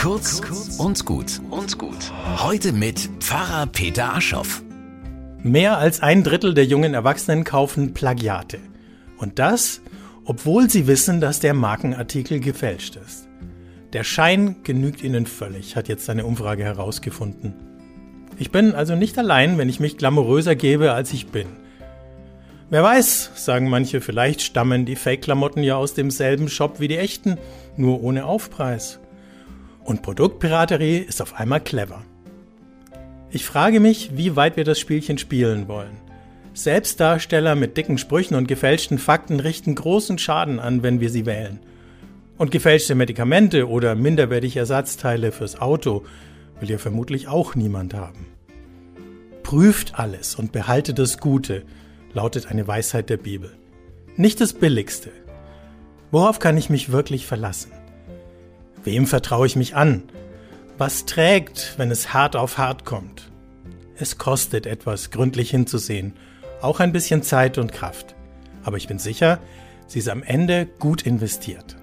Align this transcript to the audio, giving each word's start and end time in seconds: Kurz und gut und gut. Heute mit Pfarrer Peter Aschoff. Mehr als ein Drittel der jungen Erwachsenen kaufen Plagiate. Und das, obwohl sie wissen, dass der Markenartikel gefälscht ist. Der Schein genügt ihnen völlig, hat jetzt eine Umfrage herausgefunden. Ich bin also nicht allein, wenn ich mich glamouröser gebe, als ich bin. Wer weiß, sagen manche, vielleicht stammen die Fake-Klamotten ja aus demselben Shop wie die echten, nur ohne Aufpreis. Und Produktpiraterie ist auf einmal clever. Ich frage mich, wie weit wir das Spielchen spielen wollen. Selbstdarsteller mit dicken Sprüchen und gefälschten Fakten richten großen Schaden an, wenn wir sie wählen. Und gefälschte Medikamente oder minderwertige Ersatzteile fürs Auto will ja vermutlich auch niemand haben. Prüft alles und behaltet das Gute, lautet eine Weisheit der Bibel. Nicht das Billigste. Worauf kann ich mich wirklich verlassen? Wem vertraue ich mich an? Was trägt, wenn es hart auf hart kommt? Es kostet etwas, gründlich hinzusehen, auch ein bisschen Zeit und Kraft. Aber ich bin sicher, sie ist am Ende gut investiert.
Kurz 0.00 0.40
und 0.78 1.04
gut 1.04 1.42
und 1.50 1.76
gut. 1.76 2.10
Heute 2.38 2.72
mit 2.72 3.10
Pfarrer 3.18 3.66
Peter 3.66 4.14
Aschoff. 4.14 4.62
Mehr 5.42 5.76
als 5.76 6.00
ein 6.00 6.24
Drittel 6.24 6.54
der 6.54 6.64
jungen 6.64 6.94
Erwachsenen 6.94 7.44
kaufen 7.44 7.92
Plagiate. 7.92 8.60
Und 9.18 9.38
das, 9.38 9.82
obwohl 10.24 10.70
sie 10.70 10.86
wissen, 10.86 11.20
dass 11.20 11.40
der 11.40 11.52
Markenartikel 11.52 12.40
gefälscht 12.40 12.96
ist. 12.96 13.28
Der 13.92 14.02
Schein 14.02 14.62
genügt 14.62 15.04
ihnen 15.04 15.26
völlig, 15.26 15.76
hat 15.76 15.88
jetzt 15.88 16.08
eine 16.08 16.24
Umfrage 16.24 16.64
herausgefunden. 16.64 17.52
Ich 18.38 18.50
bin 18.50 18.74
also 18.74 18.96
nicht 18.96 19.18
allein, 19.18 19.58
wenn 19.58 19.68
ich 19.68 19.80
mich 19.80 19.98
glamouröser 19.98 20.54
gebe, 20.54 20.92
als 20.92 21.12
ich 21.12 21.26
bin. 21.26 21.48
Wer 22.70 22.82
weiß, 22.82 23.32
sagen 23.34 23.68
manche, 23.68 24.00
vielleicht 24.00 24.40
stammen 24.40 24.86
die 24.86 24.96
Fake-Klamotten 24.96 25.62
ja 25.62 25.76
aus 25.76 25.92
demselben 25.92 26.48
Shop 26.48 26.80
wie 26.80 26.88
die 26.88 26.96
echten, 26.96 27.36
nur 27.76 28.02
ohne 28.02 28.24
Aufpreis. 28.24 28.98
Und 29.84 30.02
Produktpiraterie 30.02 30.98
ist 30.98 31.22
auf 31.22 31.34
einmal 31.34 31.60
clever. 31.60 32.02
Ich 33.30 33.44
frage 33.44 33.80
mich, 33.80 34.10
wie 34.14 34.36
weit 34.36 34.56
wir 34.56 34.64
das 34.64 34.78
Spielchen 34.78 35.18
spielen 35.18 35.68
wollen. 35.68 35.96
Selbstdarsteller 36.52 37.54
mit 37.54 37.76
dicken 37.76 37.96
Sprüchen 37.96 38.34
und 38.34 38.48
gefälschten 38.48 38.98
Fakten 38.98 39.38
richten 39.40 39.74
großen 39.74 40.18
Schaden 40.18 40.58
an, 40.58 40.82
wenn 40.82 41.00
wir 41.00 41.10
sie 41.10 41.26
wählen. 41.26 41.60
Und 42.38 42.50
gefälschte 42.50 42.94
Medikamente 42.94 43.68
oder 43.68 43.94
minderwertige 43.94 44.58
Ersatzteile 44.58 45.30
fürs 45.30 45.60
Auto 45.60 46.04
will 46.58 46.70
ja 46.70 46.78
vermutlich 46.78 47.28
auch 47.28 47.54
niemand 47.54 47.94
haben. 47.94 48.26
Prüft 49.42 49.98
alles 49.98 50.34
und 50.34 50.52
behaltet 50.52 50.98
das 50.98 51.18
Gute, 51.18 51.62
lautet 52.12 52.50
eine 52.50 52.66
Weisheit 52.66 53.10
der 53.10 53.16
Bibel. 53.16 53.52
Nicht 54.16 54.40
das 54.40 54.52
Billigste. 54.52 55.10
Worauf 56.10 56.40
kann 56.40 56.56
ich 56.56 56.68
mich 56.68 56.90
wirklich 56.90 57.26
verlassen? 57.26 57.70
Wem 58.84 59.06
vertraue 59.06 59.46
ich 59.46 59.56
mich 59.56 59.76
an? 59.76 60.04
Was 60.78 61.04
trägt, 61.04 61.74
wenn 61.76 61.90
es 61.90 62.14
hart 62.14 62.36
auf 62.36 62.56
hart 62.56 62.84
kommt? 62.84 63.30
Es 63.96 64.16
kostet 64.16 64.66
etwas, 64.66 65.10
gründlich 65.10 65.50
hinzusehen, 65.50 66.14
auch 66.62 66.80
ein 66.80 66.92
bisschen 66.92 67.22
Zeit 67.22 67.58
und 67.58 67.72
Kraft. 67.72 68.14
Aber 68.62 68.78
ich 68.78 68.88
bin 68.88 68.98
sicher, 68.98 69.38
sie 69.86 69.98
ist 69.98 70.08
am 70.08 70.22
Ende 70.22 70.66
gut 70.78 71.02
investiert. 71.02 71.76